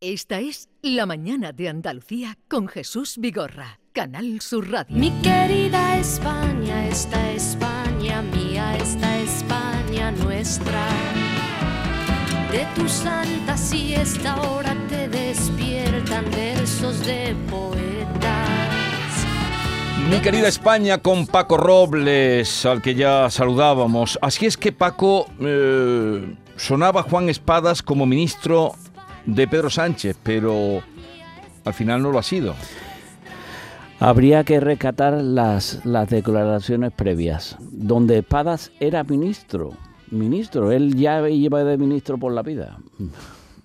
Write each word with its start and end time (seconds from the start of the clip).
Esta 0.00 0.38
es 0.38 0.68
La 0.80 1.06
Mañana 1.06 1.50
de 1.50 1.68
Andalucía 1.68 2.38
con 2.46 2.68
Jesús 2.68 3.16
Vigorra, 3.18 3.80
Canal 3.92 4.40
Sur 4.40 4.70
Radio. 4.70 4.96
Mi 4.96 5.10
querida 5.22 5.98
España, 5.98 6.86
esta 6.86 7.32
España 7.32 8.22
mía, 8.22 8.76
esta 8.76 9.18
España 9.18 10.12
nuestra. 10.12 10.86
De 12.52 12.64
tu 12.76 12.88
santa 12.88 13.56
siesta 13.56 14.34
ahora 14.34 14.76
te 14.88 15.08
despiertan 15.08 16.30
versos 16.30 17.04
de 17.04 17.34
poetas. 17.50 19.26
Mi 20.08 20.20
querida 20.20 20.46
España 20.46 20.98
con 20.98 21.26
Paco 21.26 21.56
Robles, 21.56 22.64
al 22.66 22.82
que 22.82 22.94
ya 22.94 23.28
saludábamos. 23.30 24.16
Así 24.22 24.46
es 24.46 24.56
que 24.56 24.70
Paco 24.70 25.26
eh, 25.40 26.36
sonaba 26.54 27.02
Juan 27.02 27.28
Espadas 27.28 27.82
como 27.82 28.06
ministro 28.06 28.76
de 29.28 29.46
Pedro 29.46 29.68
Sánchez, 29.68 30.16
pero 30.22 30.82
al 31.64 31.74
final 31.74 32.02
no 32.02 32.10
lo 32.10 32.18
ha 32.18 32.22
sido. 32.22 32.54
Habría 34.00 34.44
que 34.44 34.58
rescatar 34.60 35.20
las, 35.22 35.84
las 35.84 36.08
declaraciones 36.08 36.92
previas, 36.92 37.56
donde 37.60 38.18
Espadas 38.18 38.72
era 38.80 39.04
ministro. 39.04 39.72
Ministro, 40.10 40.72
él 40.72 40.94
ya 40.94 41.28
iba 41.28 41.62
de 41.62 41.76
ministro 41.76 42.16
por 42.16 42.32
la 42.32 42.42
vida. 42.42 42.78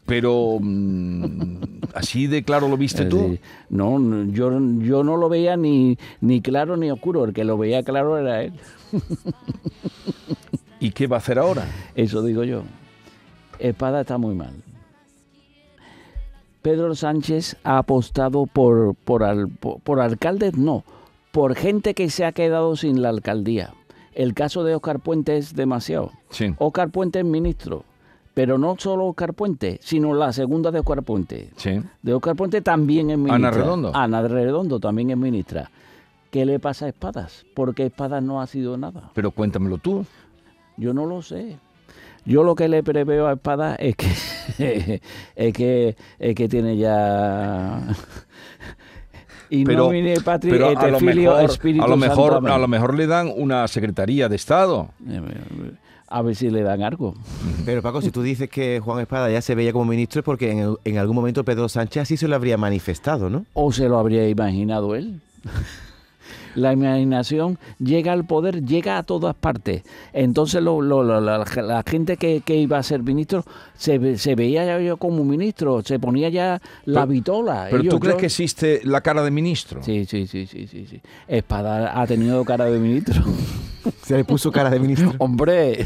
Pero 0.05 0.57
mm, 0.59 1.57
así 1.93 2.27
de 2.27 2.43
claro 2.43 2.67
lo 2.67 2.75
viste 2.75 3.05
tú. 3.05 3.37
No, 3.69 3.97
yo, 4.25 4.59
yo 4.79 5.03
no 5.03 5.15
lo 5.15 5.29
veía 5.29 5.55
ni, 5.55 5.97
ni 6.19 6.41
claro 6.41 6.75
ni 6.75 6.91
oscuro, 6.91 7.23
el 7.23 7.33
que 7.33 7.45
lo 7.45 7.57
veía 7.57 7.83
claro 7.83 8.17
era 8.17 8.43
él. 8.43 8.53
¿Y 10.81 10.91
qué 10.91 11.07
va 11.07 11.17
a 11.17 11.19
hacer 11.19 11.39
ahora? 11.39 11.65
Eso 11.95 12.21
digo 12.21 12.43
yo. 12.43 12.63
Espada 13.59 14.01
está 14.01 14.17
muy 14.17 14.35
mal. 14.35 14.53
Pedro 16.63 16.95
Sánchez 16.95 17.57
ha 17.63 17.77
apostado 17.77 18.47
por, 18.47 18.95
por, 18.95 19.23
al- 19.23 19.49
por- 19.49 19.79
por 19.81 19.99
alcaldes, 19.99 20.57
no, 20.57 20.83
por 21.31 21.53
gente 21.55 21.93
que 21.93 22.09
se 22.09 22.25
ha 22.25 22.31
quedado 22.31 22.75
sin 22.75 23.01
la 23.03 23.09
alcaldía. 23.09 23.73
El 24.15 24.33
caso 24.33 24.63
de 24.63 24.73
Oscar 24.73 24.99
Puente 24.99 25.37
es 25.37 25.55
demasiado. 25.55 26.11
Sí. 26.29 26.55
Oscar 26.57 26.89
Puente 26.89 27.19
es 27.19 27.25
ministro, 27.25 27.83
pero 28.33 28.57
no 28.57 28.75
solo 28.79 29.05
Oscar 29.07 29.33
Puente, 29.33 29.79
sino 29.83 30.13
la 30.13 30.31
segunda 30.33 30.71
de 30.71 30.79
Oscar 30.79 31.03
Puente. 31.03 31.49
Sí. 31.57 31.81
De 32.01 32.13
Oscar 32.13 32.35
Puente 32.35 32.61
también 32.61 33.09
es 33.11 33.17
ministra. 33.17 33.35
Ana 33.35 33.51
Redondo. 33.51 33.91
Ana 33.95 34.21
Redondo 34.27 34.79
también 34.79 35.09
es 35.11 35.17
ministra. 35.17 35.69
¿Qué 36.31 36.45
le 36.45 36.59
pasa 36.59 36.85
a 36.85 36.89
Espadas? 36.89 37.45
Porque 37.53 37.85
Espadas 37.85 38.23
no 38.23 38.41
ha 38.41 38.47
sido 38.47 38.77
nada. 38.77 39.11
Pero 39.13 39.31
cuéntamelo 39.31 39.77
tú. 39.77 40.05
Yo 40.77 40.93
no 40.93 41.05
lo 41.05 41.21
sé. 41.21 41.57
Yo 42.25 42.43
lo 42.43 42.55
que 42.55 42.69
le 42.69 42.83
preveo 42.83 43.27
a 43.27 43.33
Espada 43.33 43.75
es 43.75 43.95
que 43.95 44.07
es 45.35 45.53
que 45.53 45.95
es 46.19 46.35
que 46.35 46.47
tiene 46.47 46.77
ya 46.77 47.81
y 49.49 49.65
Pero, 49.65 49.85
nomine 49.85 50.19
patri 50.21 50.49
pero 50.49 50.77
a 50.77 50.87
lo 50.87 50.99
filio 50.99 51.35
mejor, 51.35 51.83
a 51.83 51.87
lo 51.87 51.97
mejor, 51.97 52.49
a 52.49 52.57
lo 52.57 52.67
mejor 52.67 52.93
le 52.95 53.07
dan 53.07 53.31
una 53.35 53.67
secretaría 53.67 54.29
de 54.29 54.35
Estado. 54.35 54.89
a 56.07 56.21
ver 56.21 56.35
si 56.35 56.49
le 56.49 56.63
dan 56.63 56.81
algo. 56.81 57.13
Pero 57.65 57.81
Paco, 57.81 58.01
si 58.01 58.11
tú 58.11 58.21
dices 58.21 58.49
que 58.49 58.79
Juan 58.79 59.01
Espada 59.01 59.29
ya 59.29 59.41
se 59.41 59.53
veía 59.53 59.73
como 59.73 59.85
ministro 59.85 60.19
es 60.19 60.25
porque 60.25 60.51
en, 60.51 60.75
en 60.85 60.97
algún 60.97 61.15
momento 61.15 61.43
Pedro 61.43 61.67
Sánchez 61.67 62.03
así 62.03 62.17
se 62.17 62.27
lo 62.27 62.35
habría 62.35 62.57
manifestado, 62.57 63.29
¿no? 63.29 63.45
O 63.53 63.71
se 63.71 63.89
lo 63.89 63.99
habría 63.99 64.27
imaginado 64.29 64.95
él. 64.95 65.19
La 66.55 66.73
imaginación 66.73 67.57
llega 67.79 68.13
al 68.13 68.25
poder, 68.25 68.63
llega 68.65 68.97
a 68.97 69.03
todas 69.03 69.35
partes. 69.35 69.83
Entonces 70.13 70.61
lo- 70.61 70.81
lo- 70.81 71.03
lo- 71.03 71.21
la, 71.21 71.39
la 71.39 71.83
gente 71.85 72.17
que, 72.17 72.41
que 72.41 72.55
iba 72.57 72.77
a 72.77 72.83
ser 72.83 73.03
ministro 73.03 73.43
se, 73.75 74.17
se 74.17 74.35
veía 74.35 74.65
ya 74.65 74.79
yo 74.79 74.97
como 74.97 75.23
ministro, 75.23 75.81
se 75.81 75.99
ponía 75.99 76.29
ya 76.29 76.61
la 76.85 77.01
Pero- 77.01 77.07
vitola. 77.07 77.67
Pero 77.69 77.81
Ellos- 77.83 77.93
tú 77.93 77.99
crees 77.99 78.15
yo- 78.15 78.19
que 78.19 78.25
existe 78.27 78.81
la 78.83 79.01
cara 79.01 79.23
de 79.23 79.31
ministro. 79.31 79.81
Sí, 79.83 80.05
sí, 80.05 80.27
sí, 80.27 80.45
sí, 80.45 80.67
sí, 80.67 80.85
sí. 80.89 81.01
Espada 81.27 81.99
ha 81.99 82.05
tenido 82.07 82.43
cara 82.45 82.65
de 82.65 82.79
ministro. 82.79 83.23
Se 84.03 84.15
le 84.17 84.23
puso 84.23 84.51
cara 84.51 84.69
de 84.69 84.79
ministro. 84.79 85.13
Hombre, 85.19 85.85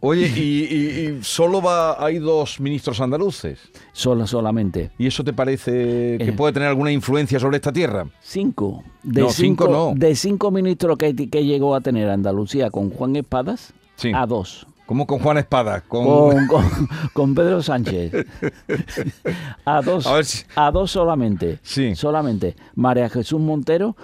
Oye, 0.00 0.26
y, 0.36 0.40
y- 0.64 1.08
y 1.18 1.22
solo 1.22 1.60
va, 1.60 2.02
hay 2.04 2.18
dos 2.18 2.60
ministros 2.60 3.00
andaluces. 3.00 3.58
solo, 3.92 4.26
solamente. 4.26 4.90
¿Y 4.98 5.06
eso 5.06 5.24
te 5.24 5.32
parece 5.32 6.16
que 6.18 6.28
Eh. 6.28 6.32
puede 6.32 6.52
tener 6.52 6.68
alguna 6.68 6.92
influencia 6.92 7.38
sobre 7.40 7.56
esta 7.56 7.72
tierra? 7.72 8.06
Cinco. 8.22 8.84
De 9.02 9.22
No, 9.22 9.30
cinco 9.30 9.68
no. 9.68 9.92
De 9.96 10.14
cinco 10.14 10.50
ministros 10.50 10.96
que, 10.98 11.14
que 11.14 11.44
llegó 11.44 11.74
a 11.74 11.80
tener 11.80 12.08
Andalucía 12.10 12.70
con 12.70 12.90
Juan 12.90 13.16
Espadas, 13.16 13.72
Sí. 13.96 14.12
a 14.14 14.26
dos. 14.26 14.66
¿Cómo 14.88 15.06
con 15.06 15.18
Juan 15.18 15.36
Espada? 15.36 15.82
Con... 15.82 16.04
Con, 16.06 16.46
con- 16.46 16.88
con 17.12 17.34
Pedro 17.34 17.62
Sánchez. 17.62 18.10
A 19.66 19.82
dos, 19.82 20.06
A 20.06 20.14
ver 20.14 20.24
si- 20.24 20.44
a 20.56 20.70
dos 20.70 20.90
solamente. 20.90 21.58
Sí. 21.62 21.94
Solamente. 21.94 22.56
María 22.74 23.10
Jesús 23.10 23.38
Montero, 23.38 23.94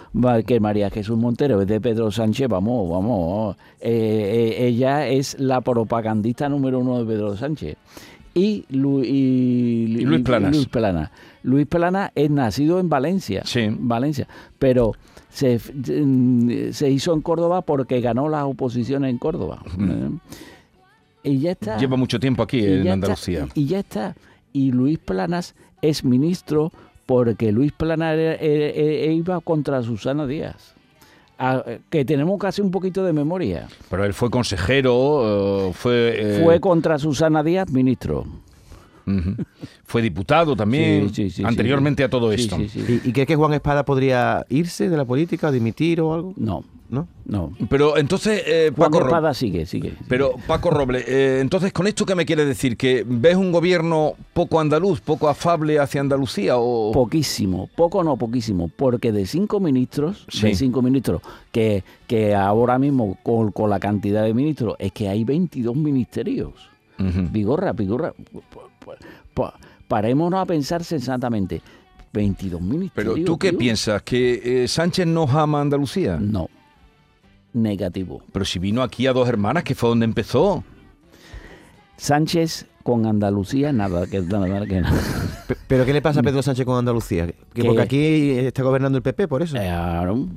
que 0.47 0.61
María 0.61 0.91
Jesús 0.91 1.17
Montero 1.17 1.62
es 1.62 1.67
de 1.69 1.81
Pedro 1.81 2.11
Sánchez, 2.11 2.49
vamos, 2.49 2.91
vamos. 2.91 3.56
eh, 3.81 4.56
eh, 4.59 4.67
ella 4.67 5.06
es 5.09 5.39
la 5.41 5.62
propagandista 5.62 6.50
número 6.50 6.81
uno 6.81 6.99
de 6.99 7.06
Pedro 7.06 7.34
Sánchez. 7.34 7.77
Y, 8.34 8.67
Lu- 8.69 9.03
y- 9.03 9.97
Y 10.00 10.05
Luis 10.05 10.21
Planas. 10.23 10.55
Luis 10.55 10.67
Plana. 10.67 11.11
Luis 11.44 11.67
Plana 11.67 12.12
es 12.15 12.31
nacido 12.31 12.78
en 12.78 12.91
Valencia. 12.91 13.41
Sí. 13.47 13.69
Valencia. 13.71 14.28
Pero 14.59 14.93
se, 15.31 15.59
se 16.73 16.91
hizo 16.91 17.15
en 17.15 17.21
Córdoba 17.23 17.62
porque 17.62 18.00
ganó 18.03 18.28
las 18.28 18.44
oposiciones 18.44 19.11
en 19.11 19.17
Córdoba. 19.19 19.62
Eh, 19.81 20.11
Y 21.25 21.41
ya 21.41 21.53
está. 21.53 21.77
Lleva 21.79 21.97
mucho 21.97 22.21
tiempo 22.21 22.43
aquí 22.43 22.59
Y 22.61 22.67
en 22.83 22.89
Andalucía. 22.89 23.45
está, 23.45 23.59
y 23.59 23.67
ya 23.67 23.79
está. 23.81 24.15
Y 24.53 24.71
Luis 24.71 24.99
Planas 24.99 25.55
es 25.83 26.05
ministro 26.05 26.71
porque 27.07 27.51
Luis 27.51 27.73
Planas 27.73 28.17
era- 28.17 28.35
era- 28.37 28.67
era- 28.71 29.12
iba 29.12 29.41
contra 29.41 29.83
Susana 29.83 30.27
Díaz. 30.27 30.75
Ah, 31.39 31.65
que 31.91 32.05
tenemos 32.05 32.39
casi 32.39 32.62
un 32.62 32.71
poquito 32.71 33.03
de 33.05 33.12
memoria. 33.12 33.67
Pero 33.91 34.05
él 34.05 34.15
fue 34.15 34.31
consejero, 34.31 35.69
eh, 35.69 35.73
fue, 35.73 36.15
eh, 36.39 36.43
Fue 36.45 36.61
contra 36.61 36.99
Susana 36.99 37.43
Díaz 37.43 37.69
ministro. 37.71 38.25
Fue 39.85 40.03
diputado 40.03 40.57
también, 40.57 41.09
Sí, 41.11 41.15
sí, 41.15 41.31
sí, 41.31 41.37
sí. 41.37 41.45
anteriormente 41.45 42.05
a 42.05 42.09
todo 42.11 42.33
esto. 42.33 42.57
sí, 42.57 42.69
sí. 42.69 43.01
¿Y, 43.05 43.09
y 43.09 43.13
crees 43.13 43.27
que 43.29 43.37
Juan 43.37 43.53
Espada 43.55 43.85
podría 43.85 44.45
irse 44.49 44.89
de 44.89 44.97
la 44.97 45.05
política 45.05 45.51
dimitir 45.53 46.01
o 46.01 46.15
algo? 46.15 46.33
No, 46.37 46.65
¿No? 46.91 47.09
no. 47.25 47.53
Pero 47.71 47.97
entonces, 47.97 48.43
eh, 48.47 48.71
Juan 48.77 48.91
Paco, 48.91 49.01
Ro- 49.01 49.07
Espada 49.07 49.35
sigue, 49.35 49.67
sigue. 49.67 49.95
pero 50.07 50.35
Paco 50.47 50.71
Roble, 50.71 51.03
eh, 51.07 51.39
entonces 51.41 51.73
con 51.73 51.87
esto 51.87 52.07
qué 52.07 52.15
me 52.15 52.25
quiere 52.27 52.45
decir 52.45 52.77
que 52.77 53.05
ves 53.07 53.37
un 53.37 53.51
gobierno 53.53 54.15
poco 54.33 54.61
andaluz, 54.61 55.01
poco 55.01 55.29
afable 55.29 55.79
hacia 55.81 56.01
Andalucía 56.01 56.55
o 56.57 56.93
Poquísimo, 56.93 57.69
poco 57.75 58.05
no, 58.05 58.17
poquísimo, 58.17 58.71
porque 58.77 59.13
de 59.13 59.27
cinco 59.27 59.59
ministros, 59.61 60.27
Sí. 60.29 60.49
de 60.49 60.55
cinco 60.55 60.83
ministros, 60.83 61.21
que, 61.51 61.83
que 62.07 62.35
ahora 62.35 62.79
mismo 62.79 63.19
con, 63.23 63.51
con 63.51 63.71
la 63.71 63.81
cantidad 63.81 64.23
de 64.23 64.33
ministros, 64.35 64.77
es 64.79 64.93
que 64.93 65.09
hay 65.09 65.25
22 65.25 65.75
ministerios. 65.75 66.53
Ujú. 66.97 67.29
Vigorra, 67.33 67.73
Vigorra, 67.73 68.15
pu- 69.34 69.53
parémonos 69.89 70.41
a 70.41 70.47
pensar 70.47 70.83
sensatamente. 70.84 71.61
22 72.12 72.61
ministerios. 72.61 73.15
Pero 73.15 73.27
tú 73.27 73.39
qué 73.39 73.50
tío. 73.50 73.59
piensas 73.59 74.03
que 74.03 74.62
eh, 74.65 74.69
Sánchez 74.69 75.06
no 75.06 75.25
ama 75.25 75.59
a 75.59 75.62
Andalucía. 75.62 76.17
No. 76.21 76.49
Negativo. 77.53 78.23
Pero 78.33 78.44
si 78.44 78.59
vino 78.61 78.83
aquí 78.83 79.06
a 79.06 79.12
dos 79.12 79.28
hermanas, 79.28 79.65
que 79.65 79.75
fue 79.75 79.89
donde 79.89 80.05
empezó. 80.05 80.62
Sánchez 81.97 82.67
con 82.83 83.06
Andalucía, 83.06 83.73
nada, 83.73 84.06
que 84.06 84.21
nada, 84.21 84.67
que 84.67 84.81
nada. 84.81 85.00
Pe- 85.49 85.56
¿Pero 85.67 85.84
qué 85.87 85.93
le 85.93 86.03
pasa 86.03 86.21
a 86.21 86.23
Pedro 86.23 86.43
Sánchez 86.43 86.67
con 86.67 86.77
Andalucía? 86.78 87.27
Que 87.27 87.34
Que- 87.53 87.65
porque 87.65 87.83
aquí 87.83 88.31
está 88.31 88.62
gobernando 88.62 88.97
el 88.99 89.03
PP, 89.03 89.27
por 89.28 89.43
eso. 89.43 89.55
Claro. 89.56 90.28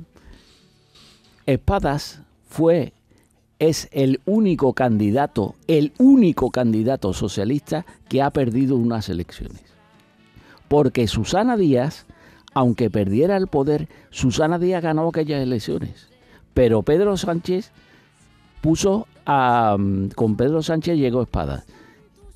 Espadas 1.46 2.22
fue, 2.48 2.92
es 3.58 3.88
el 3.92 4.20
único 4.24 4.72
candidato, 4.72 5.54
el 5.66 5.92
único 5.98 6.50
candidato 6.50 7.12
socialista 7.12 7.84
que 8.08 8.22
ha 8.22 8.30
perdido 8.30 8.76
unas 8.76 9.08
elecciones. 9.08 9.62
Porque 10.68 11.08
Susana 11.08 11.56
Díaz, 11.56 12.06
aunque 12.54 12.90
perdiera 12.90 13.36
el 13.36 13.46
poder, 13.46 13.88
Susana 14.10 14.58
Díaz 14.58 14.82
ganó 14.82 15.08
aquellas 15.08 15.42
elecciones. 15.42 16.08
Pero 16.54 16.82
Pedro 16.82 17.16
Sánchez 17.16 17.72
puso 18.60 19.06
a... 19.26 19.76
mm, 19.78 20.08
Con 20.10 20.36
Pedro 20.36 20.62
Sánchez 20.62 20.98
llegó 20.98 21.22
Espadas. 21.22 21.64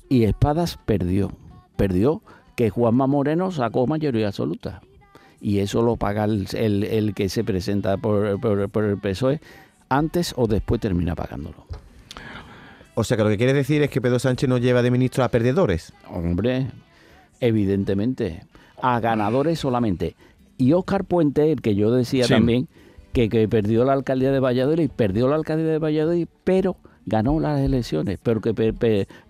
Y 0.09 0.23
Espadas 0.23 0.77
perdió. 0.85 1.31
Perdió 1.77 2.21
que 2.55 2.69
Juanma 2.69 3.07
Moreno 3.07 3.51
sacó 3.51 3.87
mayoría 3.87 4.27
absoluta 4.27 4.81
y 5.41 5.59
eso 5.59 5.81
lo 5.81 5.97
paga 5.97 6.23
el, 6.23 6.47
el- 6.55 7.13
que 7.15 7.27
se 7.27 7.43
presenta 7.43 7.97
por, 7.97 8.39
por- 8.39 8.69
por 8.69 8.83
el 8.85 8.97
PSOE, 8.97 9.41
antes 9.97 10.33
o 10.37 10.47
después 10.47 10.79
termina 10.81 11.15
pagándolo. 11.15 11.65
O 12.95 13.03
sea 13.03 13.17
que 13.17 13.23
lo 13.23 13.29
que 13.29 13.37
quiere 13.37 13.53
decir 13.53 13.81
es 13.81 13.89
que 13.89 14.01
Pedro 14.01 14.19
Sánchez 14.19 14.47
no 14.47 14.57
lleva 14.59 14.81
de 14.83 14.91
ministro 14.91 15.23
a 15.23 15.29
perdedores. 15.29 15.93
Hombre, 16.09 16.67
evidentemente, 17.39 18.43
a 18.81 18.99
ganadores 18.99 19.59
solamente. 19.59 20.15
Y 20.57 20.73
Óscar 20.73 21.03
Puente, 21.03 21.51
el 21.51 21.61
que 21.61 21.75
yo 21.75 21.91
decía 21.91 22.25
Sí. 22.25 22.33
también, 22.33 22.67
que, 23.11 23.29
que 23.29 23.47
perdió 23.47 23.83
la 23.83 23.93
alcaldía 23.93 24.31
de 24.31 24.39
Valladolid, 24.39 24.89
perdió 24.95 25.27
la 25.27 25.35
alcaldía 25.35 25.67
de 25.67 25.79
Valladolid, 25.79 26.27
pero 26.43 26.77
ganó 27.05 27.39
las 27.39 27.59
elecciones, 27.59 28.17
pero 28.21 28.39
que 28.41 28.53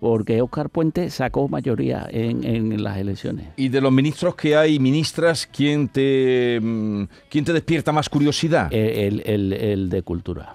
porque 0.00 0.40
Óscar 0.42 0.70
Puente 0.70 1.10
sacó 1.10 1.48
mayoría 1.48 2.06
en, 2.10 2.44
en 2.44 2.82
las 2.82 2.98
elecciones. 2.98 3.46
Y 3.56 3.68
de 3.68 3.80
los 3.80 3.92
ministros 3.92 4.34
que 4.36 4.56
hay, 4.56 4.78
ministras, 4.78 5.48
¿quién 5.52 5.88
te, 5.88 6.58
mm, 6.62 7.04
¿quién 7.28 7.44
te 7.44 7.52
despierta 7.52 7.92
más 7.92 8.08
curiosidad? 8.08 8.72
El, 8.72 9.22
el- 9.26 9.52
el 9.52 9.90
de 9.90 10.02
cultura. 10.02 10.54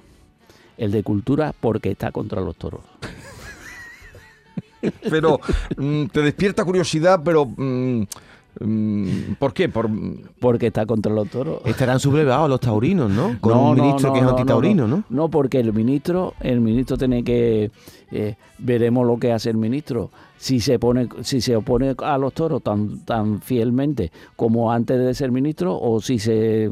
El 0.78 0.92
de 0.92 1.04
cultura 1.04 1.54
porque 1.60 1.92
está 1.92 2.12
contra 2.12 2.40
los 2.42 2.56
toros. 2.56 2.82
Pero 5.10 5.40
mm, 5.76 6.06
te 6.06 6.22
despierta 6.22 6.64
curiosidad, 6.64 7.20
pero 7.24 7.46
mm, 7.46 8.04
¿por 9.40 9.54
qué? 9.54 9.70
Por, 9.70 9.90
Porque 10.40 10.68
está 10.68 10.86
contra 10.86 11.14
los 11.14 11.30
toros. 11.30 11.62
Estarán 11.66 12.00
sublevados 12.00 12.50
los 12.50 12.60
taurinos, 12.60 13.10
¿no? 13.10 13.38
Con 13.40 13.58
un 13.58 13.76
ministro 13.76 14.14
que 14.14 14.20
es 14.20 14.26
antitaurino, 14.26 14.88
¿no? 14.88 15.04
No, 15.10 15.30
porque 15.30 15.60
el 15.60 15.74
ministro, 15.74 16.34
el 16.42 16.60
ministro 16.60 16.98
tiene 16.98 17.24
que 17.24 17.72
eh, 18.12 18.36
veremos 18.58 19.06
lo 19.08 19.18
que 19.18 19.32
hace 19.32 19.50
el 19.50 19.58
ministro. 19.58 20.12
Si 20.38 20.60
se 20.60 20.80
pone, 20.80 21.08
si 21.22 21.42
se 21.42 21.56
opone 21.56 21.96
a 21.98 22.18
los 22.18 22.34
toros 22.34 22.64
tan, 22.64 23.06
tan 23.06 23.42
fielmente 23.42 24.12
como 24.36 24.72
antes 24.72 25.00
de 25.00 25.14
ser 25.14 25.32
ministro, 25.32 25.78
o 25.80 26.02
si 26.02 26.20
se 26.20 26.72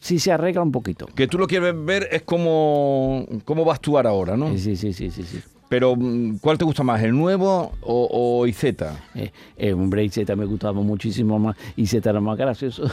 si 0.00 0.18
se 0.18 0.32
arregla 0.32 0.62
un 0.62 0.72
poquito. 0.72 1.06
que 1.14 1.28
tú 1.28 1.38
lo 1.38 1.46
quieres 1.46 1.74
ver 1.84 2.08
es 2.10 2.22
cómo, 2.22 3.26
cómo 3.44 3.64
va 3.64 3.72
a 3.72 3.76
actuar 3.76 4.06
ahora, 4.06 4.36
¿no? 4.36 4.50
Sí, 4.56 4.76
sí, 4.76 4.92
sí, 4.92 5.10
sí, 5.10 5.22
sí. 5.22 5.40
Pero 5.70 5.94
mm, 5.96 6.38
¿cuál 6.40 6.58
te 6.58 6.64
gusta 6.64 6.82
más, 6.82 7.00
el 7.02 7.12
nuevo 7.16 7.72
o, 7.80 8.40
o 8.40 8.46
Izeta? 8.46 8.96
Eh, 9.14 9.30
eh, 9.56 9.72
hombre, 9.72 10.02
y 10.04 10.10
Z 10.10 10.34
me 10.34 10.44
gustaba 10.44 10.80
muchísimo 10.82 11.38
más 11.38 11.56
y 11.76 11.86
Z 11.86 12.10
era 12.10 12.20
más 12.20 12.36
gracioso. 12.36 12.82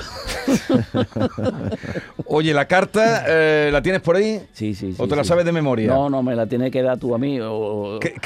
Oye, 2.28 2.54
la 2.54 2.68
carta, 2.68 3.24
eh, 3.28 3.70
¿la 3.72 3.82
tienes 3.82 4.02
por 4.02 4.16
ahí? 4.16 4.42
Sí, 4.54 4.76
sí, 4.76 4.94
sí. 4.94 5.02
¿O 5.02 5.08
te 5.08 5.16
la 5.16 5.24
sabes 5.24 5.44
de 5.46 5.52
memoria? 5.52 5.88
No, 5.88 6.08
no, 6.10 6.22
me 6.22 6.36
la 6.36 6.46
tienes 6.46 6.72
que 6.72 6.84
dar 6.84 7.00
tú 7.00 7.16
a 7.16 7.18
mí. 7.18 7.40
O, 7.42 7.98
¿Qué- 8.00 8.14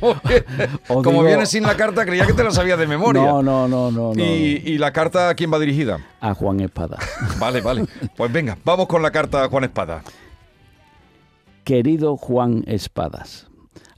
Como, 0.00 0.20
que- 0.22 0.44
como 0.88 1.02
digo- 1.04 1.24
viene 1.24 1.46
sin 1.46 1.62
la 1.62 1.76
carta, 1.76 2.04
creía 2.04 2.26
que 2.26 2.32
te 2.32 2.42
la 2.42 2.50
sabías 2.50 2.78
de 2.78 2.86
memoria. 2.86 3.22
No, 3.22 3.42
no, 3.42 3.68
no, 3.68 3.90
no. 3.90 4.12
no. 4.12 4.22
¿Y, 4.24 4.62
y 4.64 4.78
la 4.78 4.92
carta 4.92 5.28
a 5.28 5.34
quién 5.34 5.52
va 5.52 5.58
dirigida? 5.58 5.98
A 6.20 6.34
Juan 6.34 6.60
Espada. 6.60 6.98
Vale, 7.38 7.60
vale. 7.60 7.84
Pues 8.16 8.32
venga, 8.32 8.58
vamos 8.64 8.86
con 8.88 9.02
la 9.02 9.10
carta 9.10 9.44
a 9.44 9.48
Juan 9.48 9.64
Espada. 9.64 10.02
Querido 11.68 12.16
Juan 12.16 12.64
Espadas, 12.66 13.46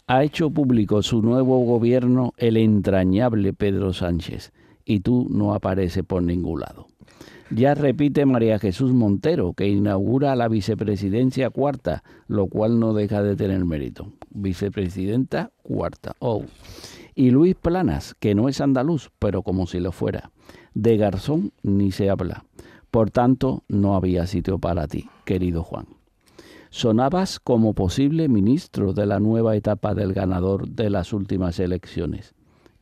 ha 0.08 0.24
hecho 0.24 0.50
público 0.50 1.04
su 1.04 1.22
nuevo 1.22 1.64
gobierno 1.64 2.32
el 2.36 2.56
entrañable 2.56 3.52
Pedro 3.52 3.92
Sánchez 3.92 4.52
y 4.84 4.98
tú 4.98 5.28
no 5.30 5.54
apareces 5.54 6.02
por 6.02 6.20
ningún 6.24 6.62
lado. 6.62 6.88
Ya 7.48 7.74
repite 7.74 8.26
María 8.26 8.58
Jesús 8.58 8.92
Montero, 8.92 9.52
que 9.52 9.68
inaugura 9.68 10.34
la 10.34 10.48
vicepresidencia 10.48 11.50
cuarta, 11.50 12.02
lo 12.26 12.48
cual 12.48 12.80
no 12.80 12.92
deja 12.92 13.22
de 13.22 13.36
tener 13.36 13.64
mérito. 13.64 14.14
Vicepresidenta 14.30 15.52
cuarta. 15.62 16.16
Oh. 16.18 16.42
Y 17.14 17.30
Luis 17.30 17.54
Planas, 17.54 18.16
que 18.18 18.34
no 18.34 18.48
es 18.48 18.60
andaluz, 18.60 19.12
pero 19.20 19.42
como 19.42 19.68
si 19.68 19.78
lo 19.78 19.92
fuera. 19.92 20.32
De 20.74 20.96
Garzón 20.96 21.52
ni 21.62 21.92
se 21.92 22.10
habla. 22.10 22.44
Por 22.90 23.12
tanto, 23.12 23.62
no 23.68 23.94
había 23.94 24.26
sitio 24.26 24.58
para 24.58 24.88
ti, 24.88 25.08
querido 25.24 25.62
Juan. 25.62 25.99
Sonabas 26.72 27.40
como 27.40 27.74
posible 27.74 28.28
ministro 28.28 28.92
de 28.92 29.04
la 29.04 29.18
nueva 29.18 29.56
etapa 29.56 29.92
del 29.92 30.12
ganador 30.12 30.68
de 30.68 30.88
las 30.88 31.12
últimas 31.12 31.58
elecciones. 31.58 32.32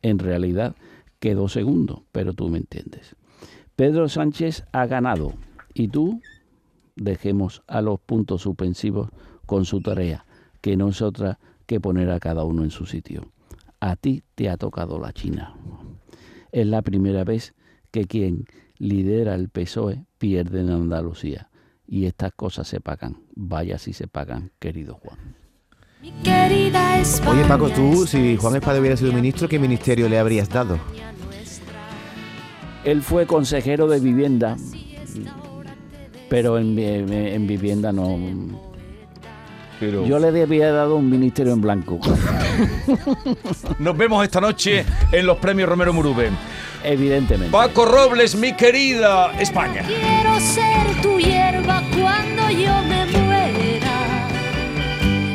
En 0.03 0.19
realidad 0.19 0.75
quedó 1.19 1.47
segundo, 1.49 2.05
pero 2.11 2.33
tú 2.33 2.49
me 2.49 2.59
entiendes. 2.59 3.15
Pedro 3.75 4.07
Sánchez 4.07 4.63
ha 4.73 4.85
ganado 4.85 5.33
y 5.73 5.87
tú 5.87 6.21
dejemos 6.95 7.63
a 7.65 7.81
los 7.81 7.99
puntos 7.99 8.43
suspensivos 8.43 9.09
con 9.47 9.65
su 9.65 9.81
tarea, 9.81 10.23
que 10.61 10.77
no 10.77 10.89
es 10.89 11.01
otra 11.01 11.39
que 11.65 11.79
poner 11.79 12.11
a 12.11 12.19
cada 12.19 12.43
uno 12.43 12.63
en 12.63 12.69
su 12.69 12.85
sitio. 12.85 13.31
A 13.79 13.95
ti 13.95 14.21
te 14.35 14.49
ha 14.49 14.57
tocado 14.57 14.99
la 14.99 15.13
China. 15.13 15.55
Es 16.51 16.67
la 16.67 16.83
primera 16.83 17.23
vez 17.23 17.55
que 17.89 18.05
quien 18.05 18.45
lidera 18.77 19.33
el 19.33 19.49
PSOE 19.49 20.05
pierde 20.19 20.61
en 20.61 20.69
Andalucía. 20.69 21.48
Y 21.91 22.05
estas 22.05 22.31
cosas 22.33 22.67
se 22.67 22.79
pagan. 22.79 23.17
Vaya 23.35 23.79
si 23.79 23.93
se 23.93 24.07
pagan, 24.07 24.51
querido 24.59 24.93
Juan. 24.95 25.17
Mi 26.01 26.11
querida 26.23 26.99
España. 26.99 27.31
Oye, 27.31 27.45
Paco, 27.45 27.69
tú, 27.71 28.05
si 28.05 28.37
Juan 28.37 28.55
Espada 28.55 28.79
hubiera 28.79 28.95
sido 28.95 29.11
ministro, 29.11 29.49
¿qué 29.49 29.57
ministerio 29.57 30.07
le 30.07 30.19
habrías 30.19 30.47
dado? 30.49 30.77
Él 32.85 33.01
fue 33.01 33.25
consejero 33.25 33.87
de 33.87 33.99
vivienda, 33.99 34.55
pero 36.29 36.57
en, 36.59 36.77
en- 36.79 37.11
en 37.11 37.47
vivienda 37.47 37.91
no. 37.91 38.17
Pero 39.79 40.05
Yo 40.05 40.19
le 40.19 40.27
había 40.41 40.71
dado 40.71 40.95
un 40.97 41.09
ministerio 41.09 41.53
en 41.53 41.61
blanco. 41.61 41.99
nos 43.79 43.97
vemos 43.97 44.23
esta 44.23 44.39
noche 44.41 44.85
en 45.11 45.25
los 45.25 45.37
premios 45.37 45.67
Romero 45.69 45.91
Murube. 45.93 46.29
Evidentemente. 46.83 47.51
Paco 47.51 47.85
Robles, 47.85 48.35
mi 48.35 48.53
querida 48.55 49.33
España. 49.39 49.83
Quiero 49.85 50.39
ser 50.39 51.01
tu 51.01 51.17
cuando 51.97 52.49
yo 52.49 52.81
me 52.83 53.05
muera. 53.05 54.27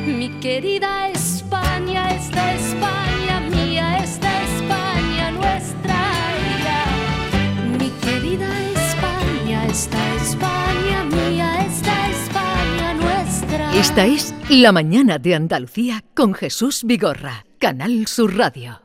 Mi 0.07 0.29
querida 0.41 1.09
España, 1.09 2.15
esta 2.15 2.55
España 2.55 3.41
mía, 3.51 3.99
esta 4.03 4.43
España 4.43 5.31
nuestra. 5.33 6.01
ya. 6.65 6.85
Mi 7.79 7.91
querida 8.05 8.49
España, 8.71 9.67
esta 9.67 10.15
España 10.17 11.05
mía, 11.05 11.67
esta 11.67 12.11
España 12.11 12.95
nuestra. 12.95 13.75
Esta 13.75 14.07
es 14.07 14.35
La 14.49 14.73
Mañana 14.73 15.19
de 15.19 15.35
Andalucía 15.35 16.05
con 16.15 16.35
Jesús 16.35 16.85
Vigorra, 16.85 17.45
Canal 17.59 18.07
Sur 18.07 18.37
Radio. 18.37 18.84